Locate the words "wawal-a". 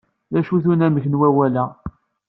1.19-1.65